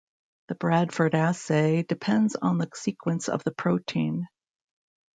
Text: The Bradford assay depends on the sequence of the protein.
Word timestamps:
The 0.47 0.55
Bradford 0.55 1.13
assay 1.13 1.83
depends 1.83 2.35
on 2.35 2.57
the 2.57 2.67
sequence 2.73 3.29
of 3.29 3.43
the 3.43 3.51
protein. 3.51 4.27